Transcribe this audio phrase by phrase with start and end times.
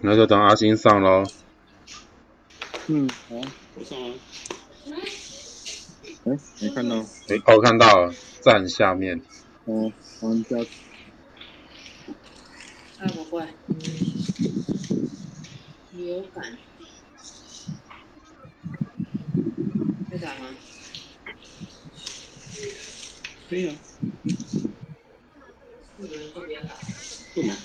[0.00, 1.24] 那就等阿星上喽。
[2.86, 3.36] 嗯，好，
[3.74, 4.14] 我上了。
[6.24, 6.96] 哎，没看到。
[6.96, 9.20] 哎，我看到了，站下面。
[9.66, 10.56] 哦，玩家。
[12.98, 13.46] 啊，不会。
[15.92, 16.56] 有感。
[20.10, 20.46] 会打吗？
[23.48, 23.74] 可以啊。
[25.96, 26.74] 不能说不要打。
[27.34, 27.56] 不能。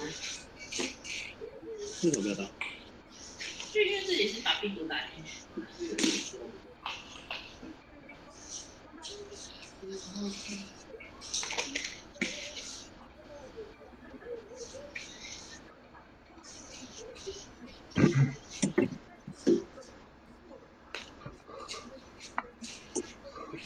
[2.03, 2.43] 为什么不要打？
[3.73, 5.41] 就因为自己是把病毒打进去。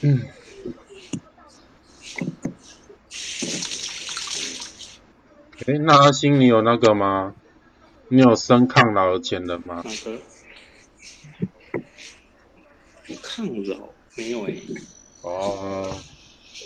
[0.01, 0.36] 嗯。
[5.67, 7.35] 哎，那阿星，你有那个吗？
[8.07, 9.83] 你有生抗老的潜能吗？
[9.83, 10.17] 哪个？
[13.21, 14.55] 抗老没有哎。
[15.23, 15.93] 哦。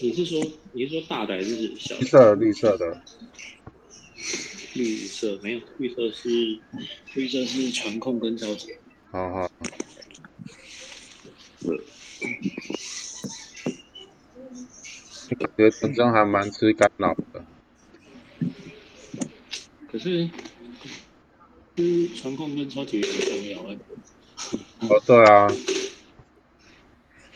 [0.04, 0.40] 你是说
[0.74, 1.96] 你是说大的还是小？
[1.98, 3.02] 绿色绿色的。
[4.76, 6.30] 绿色没有，绿色是
[7.16, 8.76] 绿色是传控跟超级。
[9.10, 9.52] 好好。
[15.58, 17.44] 觉得真还蛮吃干扰的。
[19.92, 20.30] 可是，
[21.76, 23.78] 嗯，传控跟超级很重要哎。
[24.88, 25.48] 哦，对啊。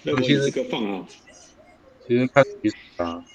[0.03, 1.05] 那我这个放啊。
[2.07, 3.25] 其实看比啊。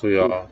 [0.00, 0.50] 对啊。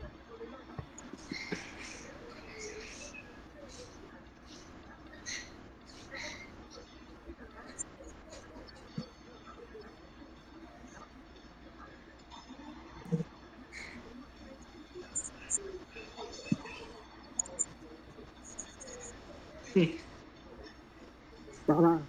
[21.65, 22.01] 打他。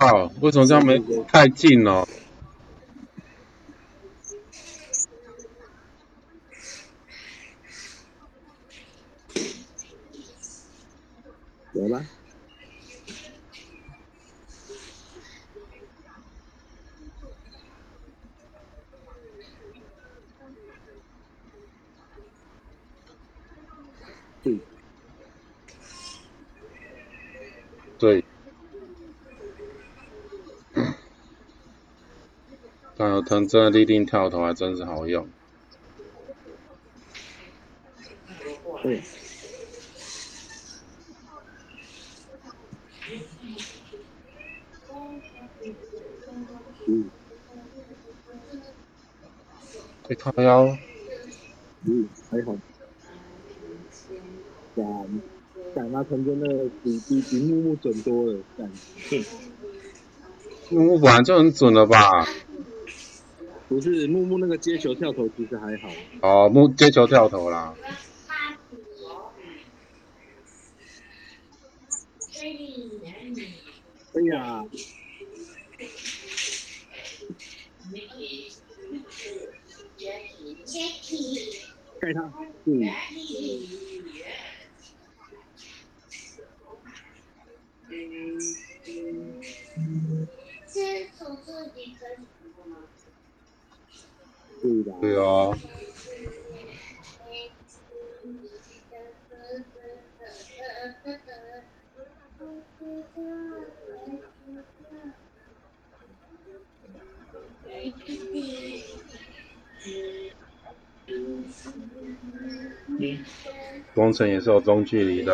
[0.00, 0.28] 啊！
[0.40, 2.06] 为什么这样没太近了吗？
[24.42, 24.58] 对，
[27.98, 28.24] 对。
[32.96, 35.26] 但有藤真的立定跳投还真是好用。
[38.82, 39.00] 对。
[50.06, 50.76] 被靠腰。
[51.86, 52.54] 嗯，还好。
[54.76, 54.84] 讲
[55.74, 58.70] 讲他藤真的比比比木木准多了，感
[59.08, 59.24] 觉。
[60.68, 61.98] 木木本来就很准了吧？
[63.72, 65.88] 不是木木那个接球跳投其实还好。
[66.20, 67.74] 哦，木接球跳投啦。
[74.14, 74.62] 哎呀！
[81.98, 82.30] 盖他，
[82.66, 82.84] 嗯。
[95.00, 95.50] 对啊。
[113.94, 115.32] 工程也是有中距离的。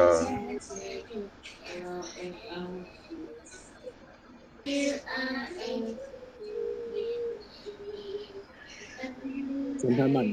[9.81, 10.25] 传太慢。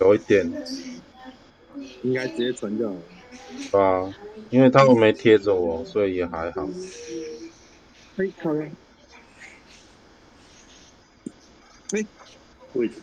[0.00, 0.50] 有一点。
[2.02, 2.92] 应该直接传掉。
[3.72, 4.14] 啊，
[4.50, 6.68] 因为他们没贴着我，所以也还好。
[8.16, 8.70] 嘿，靠边。
[11.92, 12.06] 哎，
[12.74, 12.94] 位置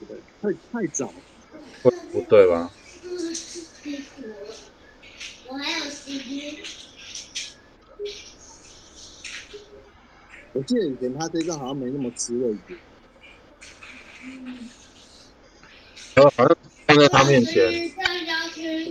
[0.41, 1.13] 太太早。
[1.81, 2.71] 不不对吧？
[5.47, 6.59] 我还有 CD。
[10.53, 12.57] 我记得以前他这张好像没那么吃位
[14.27, 14.35] 置。
[16.15, 16.57] 然后反正
[16.87, 17.91] 站在他面前，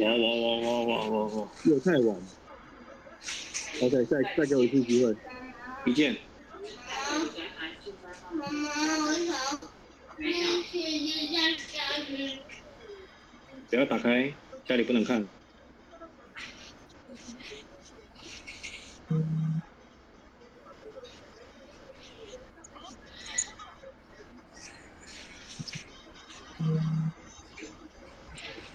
[0.00, 1.48] 哇哇哇哇哇哇哇！
[1.64, 2.16] 又太晚。
[3.82, 5.14] OK，再再给我一次机会。
[5.84, 6.16] 一见，
[8.32, 8.70] 妈妈，
[9.04, 9.60] 我想。
[13.68, 14.32] 不要打开，
[14.66, 15.26] 家里不能看。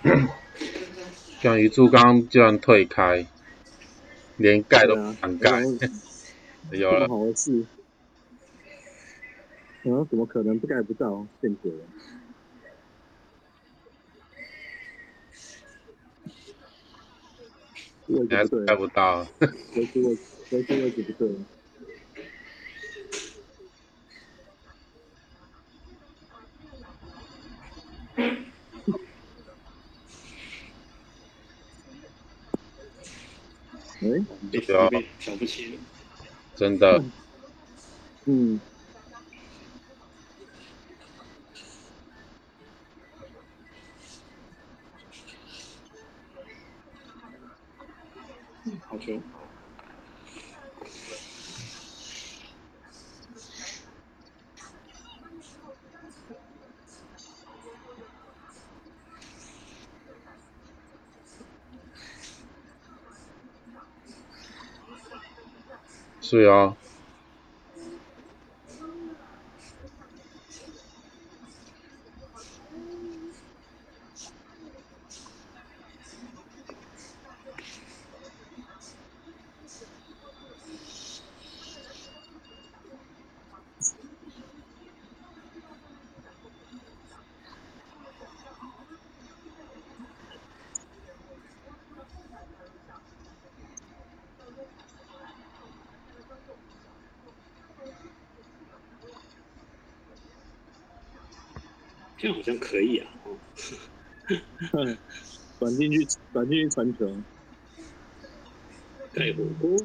[1.42, 3.27] 像鱼柱刚刚居然退开，
[4.38, 5.62] 连盖都不敢盖，
[6.71, 7.65] 有了，这么好的事，
[9.83, 11.27] 啊，怎么可能不盖不到？
[11.42, 11.77] 见鬼了！
[18.30, 19.27] 还是盖置不到，
[19.75, 20.18] 维持位
[20.51, 21.30] 维持位置不对。
[34.51, 35.80] 哎，被对啊被瞧不起了。
[36.56, 37.01] 真的，
[38.25, 38.59] 嗯，
[48.88, 49.19] 好球！
[66.31, 66.74] 对啊。
[102.21, 103.12] 这样好像可以啊。
[103.23, 103.35] 哦，
[105.59, 107.18] 转进去，转进去传球。
[109.12, 109.75] 盖火锅，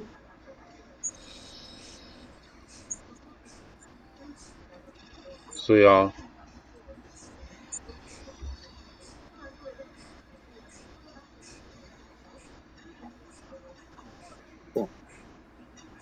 [5.55, 6.13] 是哦，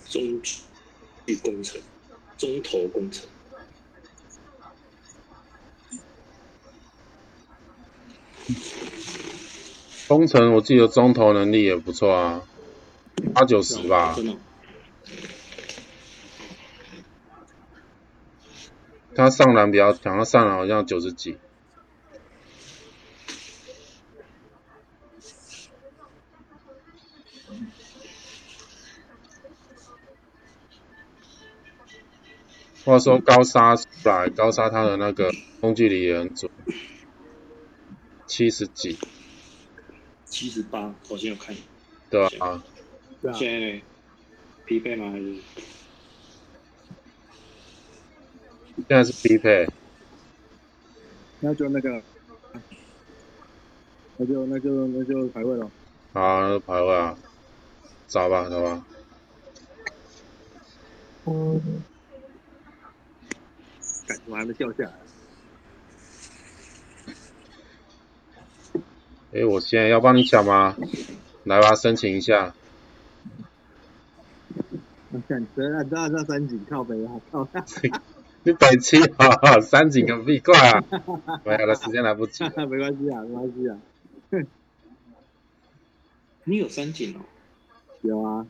[0.08, 1.80] 中距工程，
[2.36, 3.24] 中投工程。
[10.24, 12.40] 工程我记得中投能力也不错啊，
[13.34, 14.16] 八九十吧。
[19.14, 21.36] 他上篮比较强，他上篮好像九十几，
[32.86, 35.30] 话说高沙出来，高沙他的那个
[35.60, 36.50] 中距离也很准，
[38.26, 38.98] 七十几，
[40.34, 41.54] 七十八，我先有看。
[42.10, 42.60] 对啊，
[43.22, 43.80] 对啊，现在？
[44.66, 45.12] 匹配吗？
[45.12, 45.36] 还是
[48.76, 49.64] 现在是匹配，
[51.38, 52.02] 那就那个，
[54.16, 55.70] 那就那就那就排位了。
[56.12, 57.16] 好，那就排位啊，
[58.08, 58.84] 找吧，找吧，
[64.08, 64.92] 感觉还没掉下来。
[69.34, 70.76] 诶，我现在要帮你抢吗？
[71.42, 72.54] 来吧，申请一下。
[75.10, 77.48] 我看，这按这按这三井靠北啊，靠！
[78.44, 80.84] 你北七啊，三井个屁快啊！
[81.44, 82.52] 没有了，时间来不及了。
[82.68, 83.76] 没关系啊，没关系啊。
[86.44, 87.20] 你有三井哦？
[88.02, 88.46] 有啊，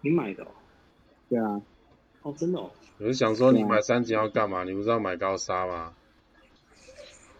[0.00, 0.48] 你买的哦？
[1.28, 1.60] 对啊，
[2.22, 2.70] 哦，真的哦？
[2.96, 4.64] 我是想说，你买三井要干嘛？
[4.64, 5.92] 你不是要买高沙吗？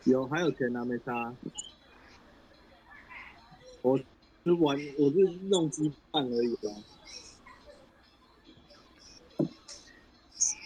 [0.05, 1.33] 有还有钱拿没差。
[3.83, 4.05] 我是
[4.53, 5.19] 玩，我是
[5.49, 6.73] 弄鸡蛋而已啦。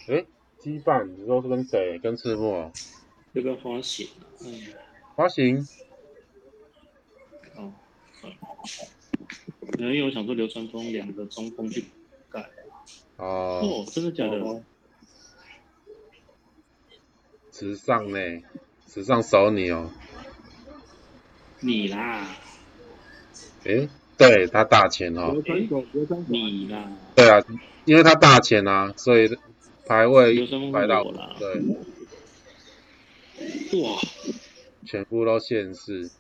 [0.09, 0.27] 诶，
[0.61, 1.99] 羁绊，你说是跟谁？
[1.99, 2.73] 跟赤木哦？
[3.33, 4.25] 要不要花钱啊？
[4.41, 4.61] 嗯，
[5.15, 5.67] 花形？
[7.57, 7.73] 哦，
[8.21, 8.37] 可能。
[9.79, 11.85] 因为我想说流川枫两个中锋去
[12.31, 12.51] 改。
[13.17, 14.39] 哦，哦，真的假的？
[14.39, 14.63] 哦
[17.53, 18.19] 时尚呢？
[18.89, 19.91] 时尚守你哦。
[21.61, 22.35] 你啦，
[23.65, 23.89] 诶，
[24.19, 25.35] 对他大钱哦
[26.29, 27.43] 你啦，对啊，
[27.85, 29.29] 因为他大钱啊，所以
[29.87, 31.35] 排位排到我啦。
[31.39, 31.63] 对。
[33.83, 33.99] 哇，
[34.85, 36.11] 全部都现世。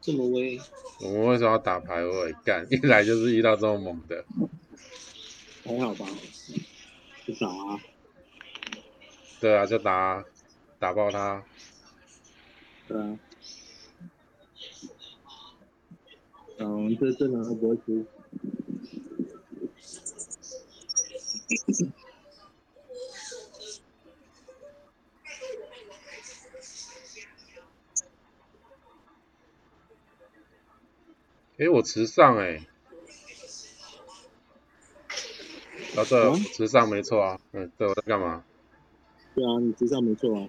[0.00, 0.60] 这么威，
[1.00, 2.32] 我们为什么要打排位？
[2.44, 4.24] 干，一来就是遇到这么猛的。
[5.64, 6.06] 还好吧？
[7.26, 7.80] 不打啊，
[9.40, 10.24] 对啊，就打
[10.78, 11.42] 打爆他。
[12.86, 13.18] 对啊。
[16.58, 18.06] 嗯，这这两个不会输。
[31.58, 32.66] 诶，我池上诶、
[35.96, 37.38] 啊，对了，啊池上没错啊。
[37.52, 38.44] 嗯，对，我在干嘛？
[39.34, 40.48] 对啊，你知道没错啊。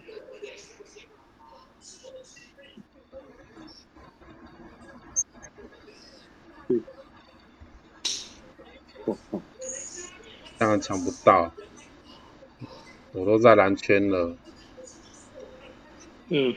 [6.68, 6.78] 对。
[8.58, 8.97] 我靠！
[10.58, 11.54] 当然抢不到，
[13.14, 14.38] 我都在蓝圈了。
[16.30, 16.54] 嗯，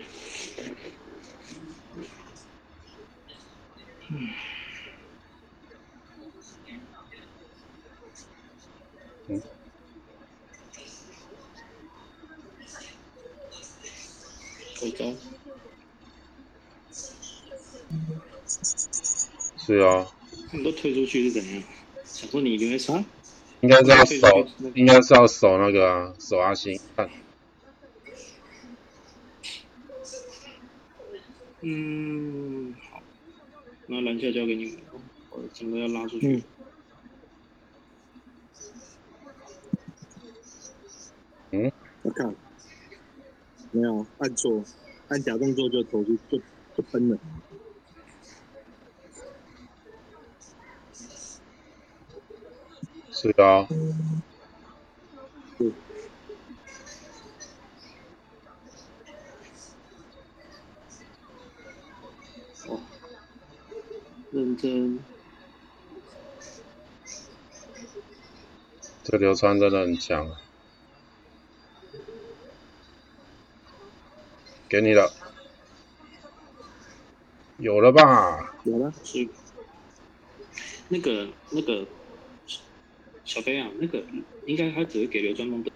[9.28, 9.42] 嗯，
[14.80, 15.04] 口罩，
[19.66, 20.06] 是啊，
[20.52, 21.62] 你都退出去是怎样？
[22.20, 23.02] 想说你一定会杀？
[23.62, 26.78] 应该是要退守应该是要守那个啊，守阿星。
[26.94, 27.08] 看，
[31.62, 33.02] 嗯，好，
[33.86, 34.76] 那篮下交给你们，
[35.30, 36.36] 我整个要拉出去。
[36.36, 36.42] 嗯
[41.52, 41.72] 嗯，
[42.02, 42.34] 我靠！
[43.72, 44.62] 没有按错，
[45.08, 46.38] 按假动作就投出就
[46.76, 47.18] 就喷了。
[53.20, 53.66] 是啊，
[55.58, 55.68] 对，
[62.66, 62.80] 哦，
[64.32, 65.04] 认真，
[69.04, 70.26] 这流川真的很强。
[74.66, 75.12] 给你了，
[77.58, 78.38] 有了吧？
[78.64, 79.28] 有了，是
[80.88, 81.86] 那个那个
[83.30, 84.04] 小飞啊，那个
[84.44, 85.70] 应该他只会给流川枫的。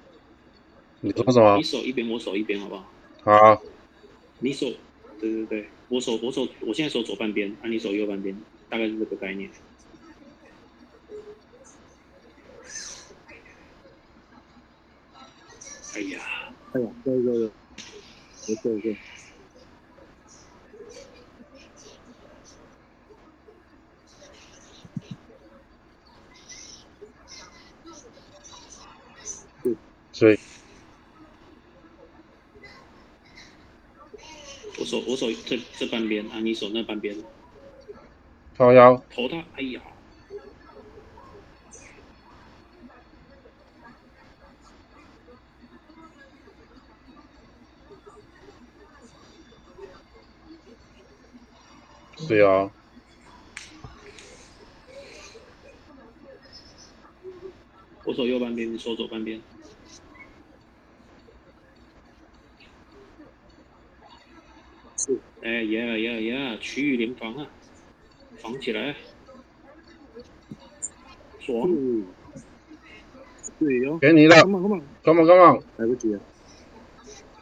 [1.00, 1.62] 你说什么你？
[1.62, 2.92] 手一边，我手一边，好不好？
[3.22, 3.62] 好，
[4.40, 4.72] 你手，
[5.20, 8.36] 对对对，我手我手，我现在手左半边，啊，你手右半边，
[8.68, 9.48] 大概是这个概念。
[15.94, 16.20] 哎呀，
[16.72, 17.50] 哎呀，对对对，
[18.48, 18.72] 没错
[30.14, 30.38] 所以。
[34.78, 37.16] 我手我手这这半边，啊，你手那半边，
[38.56, 39.80] 靠腰，头大，哎呀，
[52.18, 52.70] 是啊，
[58.04, 59.40] 我手右半边，你手左半边。
[65.44, 67.46] 哎呀呀呀，区域联防啊，
[68.38, 68.96] 防起来，
[71.38, 71.68] 爽！
[71.70, 72.06] 嗯，
[73.58, 76.20] 对哟、给你了 come on come on come on，来不及了。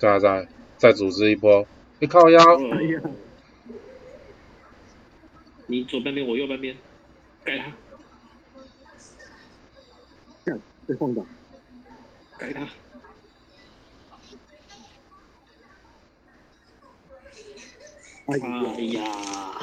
[0.00, 1.64] 再来再再组织一波，
[2.00, 3.00] 你靠腰，呃哎呀，
[5.68, 6.76] 你左半边，我右半边，
[7.44, 7.72] 盖他，
[10.44, 11.24] 看被晃倒，
[12.36, 12.68] 盖他，
[18.26, 19.58] 哎哎呀，呀，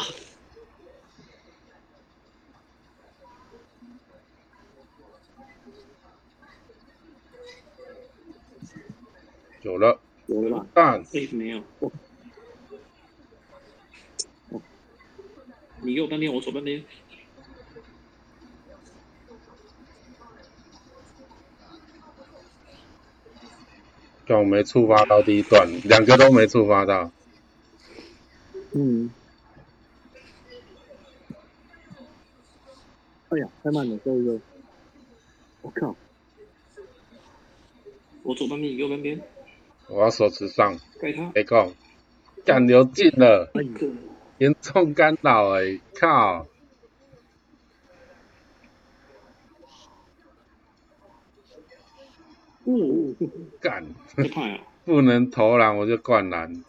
[9.61, 10.65] 有了，有了吧？
[10.73, 11.63] 干，哎，没有。
[15.81, 16.83] 你右半天，我左半天。
[24.27, 27.11] 但我没触发到第一段，两个都没触发到，
[28.79, 29.11] 嗯。
[33.27, 34.39] 哎呀，太慢了，对对。
[35.61, 35.93] 我靠，
[38.23, 39.21] 我左半边，右半边，
[39.89, 41.29] 我要手持上，盖他。
[41.35, 41.73] 没空，
[42.45, 43.63] 干流进了，哎
[44.37, 46.47] 严重干扰哎、靠，
[52.63, 52.73] 哦，
[53.59, 53.85] 干！
[54.85, 56.63] 不能投篮我就灌篮。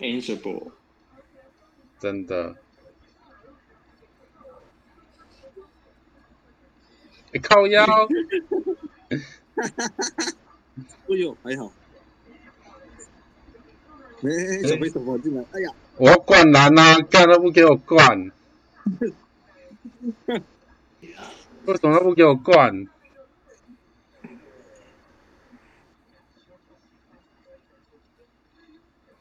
[0.00, 0.70] Answer ball，
[1.98, 2.56] 真的。
[7.32, 7.84] 欸靠腰，
[9.06, 9.18] 哎
[11.16, 11.72] 呦，还好。
[14.22, 17.00] 哎、小飞手跑进来，哎呀，我要灌篮啊！
[17.02, 18.30] 干都不给我灌，
[21.66, 22.86] 为什么不给我灌？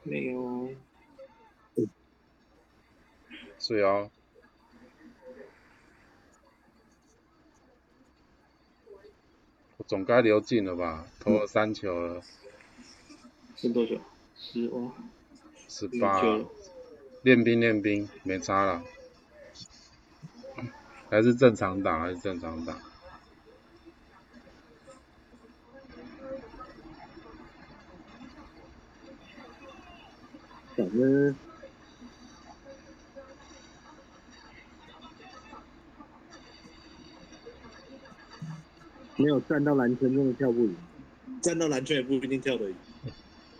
[0.10, 0.70] 没有，
[3.60, 4.10] 是哦，
[9.78, 11.06] 我总该流进了吧？
[11.20, 12.24] 投了三球了，
[13.56, 14.02] 剩多久？
[14.36, 14.92] 十哦，
[15.68, 16.20] 十八，
[17.22, 18.84] 练兵练兵，没差了，
[21.12, 22.89] 还是正常打，还是正常打。
[30.90, 31.36] 反正
[39.18, 40.76] 没有站到篮圈，真的跳不赢。
[41.42, 42.76] 站到篮圈也不一定跳得赢。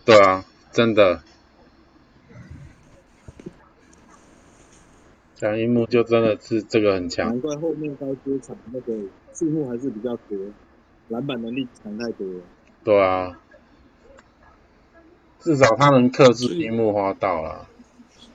[0.04, 1.22] 对啊，真的。
[5.36, 8.94] 讲樱木就真的是这个很强，难怪后面高阶场那个
[9.32, 10.38] 数目还是比较多，
[11.08, 12.40] 篮板能力强太多了。
[12.84, 13.38] 对啊，
[15.40, 17.66] 至少他能克制樱木花道啦。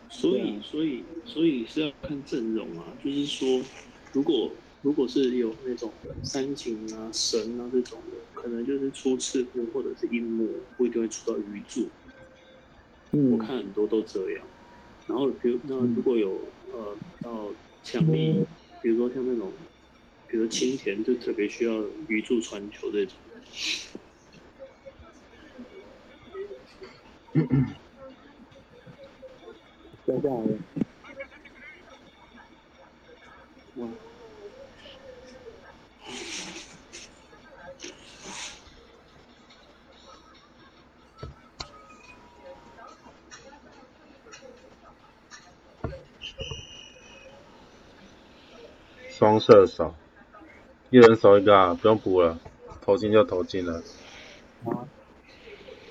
[0.09, 3.62] 所以所以所以是要看阵容啊，就是说，
[4.13, 4.50] 如果
[4.81, 5.91] 如果是有那种
[6.24, 10.47] 三井啊、神啊这种的，可能就是出赤木或者是樱木，
[10.77, 11.88] 不一定会出到鱼柱。
[13.12, 14.45] 我嗯，看很多都这样。
[15.07, 16.39] 然后比如那如果有
[16.71, 17.47] 呃到
[17.83, 18.45] 强力，
[18.81, 19.51] 比如说像那种，
[20.27, 23.15] 比如青田就特别需要鱼柱传球这种。
[30.05, 30.57] 掉下来了。
[33.75, 33.87] 哇，
[49.09, 49.93] 双射手，
[50.89, 52.39] 一人守一个啊，不用补了，
[52.81, 53.83] 投进就投进了。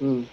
[0.00, 0.26] 嗯，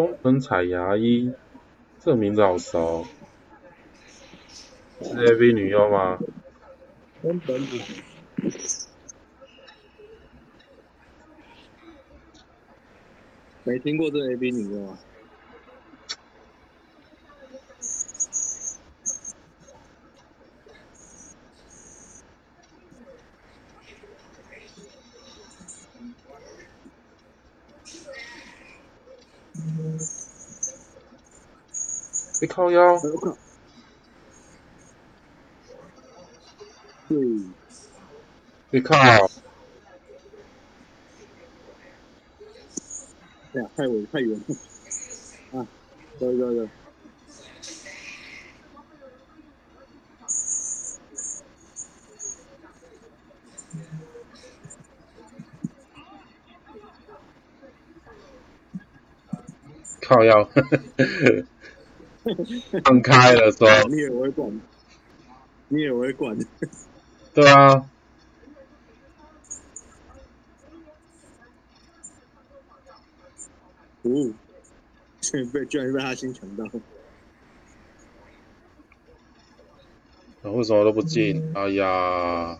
[0.00, 1.30] 宫本彩牙医，
[2.02, 3.04] 这名字好熟，
[5.02, 6.18] 是 AV 女优吗？
[13.62, 14.98] 没听过这 AV 女优啊？
[32.40, 33.36] 别靠腰，哎我靠！
[37.06, 37.18] 对，
[38.70, 39.18] 别靠，哎
[43.60, 45.66] 呀，太远太远了啊！
[46.18, 46.68] 走走走，
[60.00, 60.48] 靠腰，
[62.84, 64.60] 放开了说，你也会管，
[65.68, 66.36] 你也会管，
[67.34, 67.74] 对啊，
[74.02, 74.10] 哦，
[75.20, 76.64] 居然被居然被他先抢到，
[80.50, 81.52] 为什么都不进？
[81.54, 82.58] 哎呀，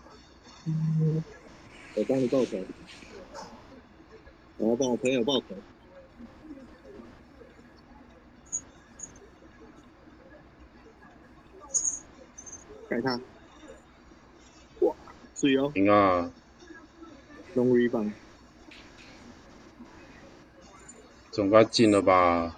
[1.95, 2.65] 我帮你报仇，
[4.57, 5.47] 我要帮我朋友报仇。
[12.91, 13.17] 改他，
[14.81, 14.93] 哇，
[15.33, 16.29] 水哦，赢啊！
[17.53, 18.11] 龙 rebound，
[21.31, 22.57] 总该进了吧？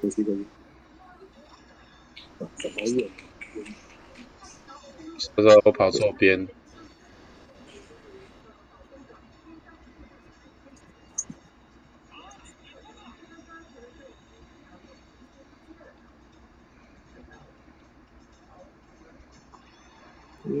[0.00, 0.46] 可惜可惜，
[2.38, 3.10] 哇，这好远，
[5.18, 6.48] 这时候我跑错边，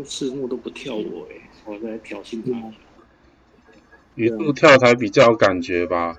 [0.04, 2.72] 赤木都不跳我哎、我在挑衅他。
[4.14, 6.16] 鱼木跳才比较有感觉吧？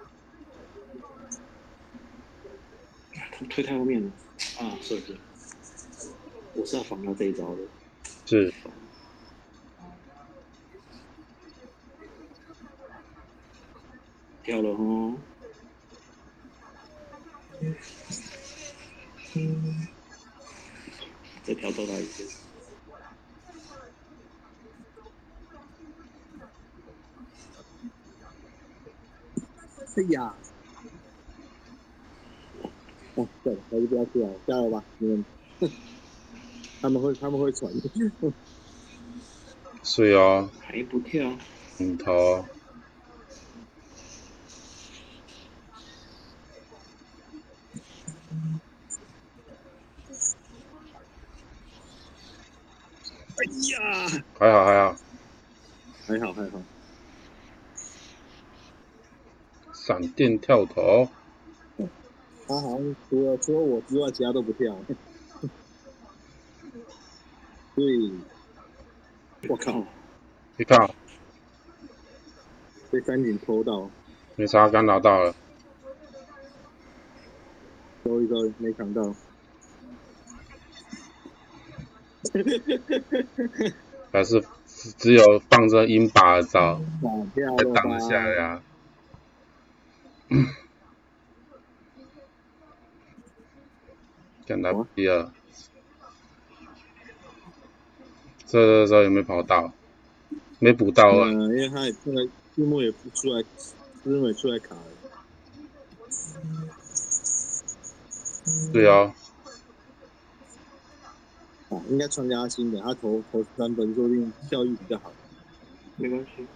[3.31, 4.11] 他 推太后面了
[4.59, 4.77] 啊！
[4.81, 5.17] 是不是，
[6.53, 7.61] 我是要防他这一招的。
[8.25, 8.53] 是，
[14.43, 15.17] 跳了哦。
[21.43, 22.44] 再跳到他一次。
[29.95, 30.35] 哎呀！
[33.15, 35.25] 哦，对了，还是不要去了，加油吧，你们。
[36.81, 37.71] 他们会，他们会传。
[39.83, 41.37] 是啊，还不跳，
[41.77, 42.11] 领头，
[53.37, 54.07] 哎呀！
[54.37, 54.95] 还好还好，
[56.07, 56.61] 还好还好，
[59.73, 61.09] 闪电跳投，
[62.47, 64.75] 他好像除了除了我之外，其他都不跳。
[67.75, 67.83] 对，
[69.49, 69.83] 我靠，
[70.55, 70.89] 你看
[72.89, 73.89] 被三井偷到，
[74.37, 75.35] 没差，刚拿到了，
[78.05, 79.13] 收一收，没抢到。
[84.11, 88.43] 还是只有放着鹰把的招打 掉了才挡得下来吧？
[88.43, 88.63] 啊。
[94.47, 95.31] 看来不第二，
[98.45, 99.73] 这这时候有没有跑到？
[100.59, 103.43] 没补到啊，嗯，因为他也出来，字幕也不出来，
[104.03, 104.81] 字幕也出来卡了。
[108.71, 109.13] 对哦，
[111.69, 115.11] 啊，应该传加薪的，他投投三分，说不定效益比较好。
[115.97, 116.47] 没关系。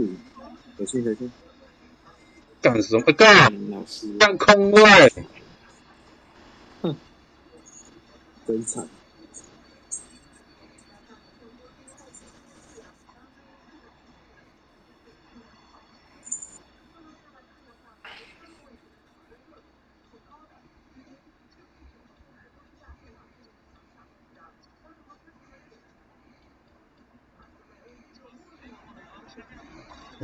[0.00, 0.16] 嗯，
[0.76, 1.30] 可信可信。
[2.60, 3.02] 干什么？
[3.06, 5.12] 呃干嗯老师，干空位，
[8.46, 8.88] 真惨。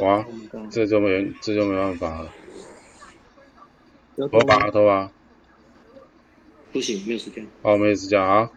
[0.05, 0.23] 哇，
[0.71, 2.31] 这就没这就没办法了，
[4.17, 5.11] 要投吧投吧，
[6.73, 7.47] 不行，没有时间。
[7.63, 8.51] 好，没时间啊，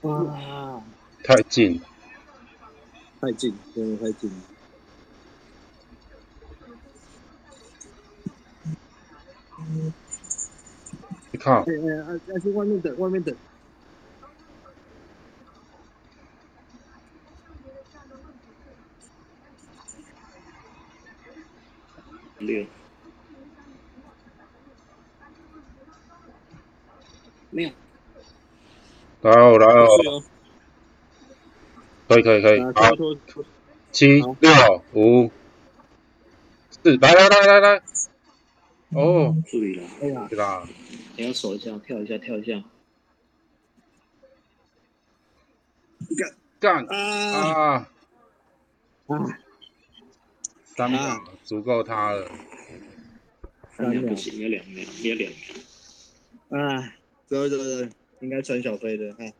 [0.00, 0.82] 哇，
[1.22, 1.80] 太近，
[3.20, 4.28] 太近，真的太近。
[4.28, 4.51] 了。
[11.42, 13.34] 靠哎，哎哎，要去外面等，外面等。
[22.38, 22.66] 六，
[27.50, 27.70] 没有，
[29.22, 30.22] 来哦来哦，
[32.08, 32.90] 可以可以可以，啊，好。
[33.92, 35.30] 七六五
[36.70, 37.82] 四，来来来来来，
[38.94, 40.68] 哦，注意了，哎呀，对吧，
[41.16, 42.62] 你要守一下，跳一下，跳一下。
[46.60, 47.88] 干啊啊，
[49.06, 49.38] 啊！
[50.76, 51.24] 三秒啊。
[51.42, 52.30] 足够他了，
[53.76, 56.60] 三秒不行，要两秒，要两秒。
[56.60, 56.94] 啊，
[57.28, 57.88] 对对对，
[58.20, 59.32] 应该传小飞的，哎，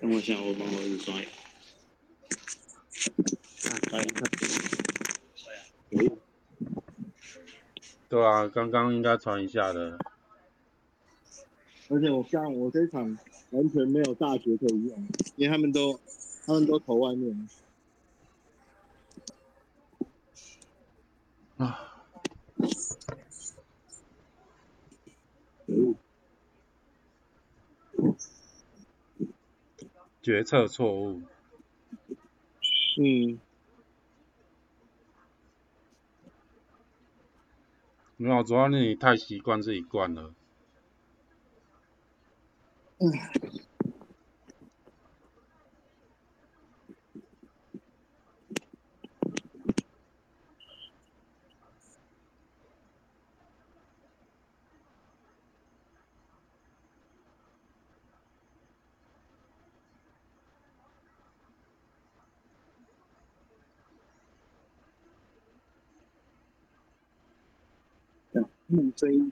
[0.00, 1.28] 等我一下，我帮我儿子刷牙。
[8.08, 9.98] 对啊，刚刚应该传一下的，
[11.90, 13.18] 而且我像我这场
[13.50, 16.00] 完全没有大绝可以用，因为他们都
[16.46, 17.48] 他们都投外面，
[21.58, 22.06] 啊，
[30.22, 31.20] 决策错误，
[32.98, 33.38] 嗯，
[38.28, 40.34] 没有，主要是你太习惯这一罐了，
[69.06, 69.26] muito.